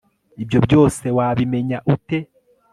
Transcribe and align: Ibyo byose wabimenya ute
Ibyo 0.43 0.59
byose 0.65 1.05
wabimenya 1.17 1.77
ute 1.93 2.17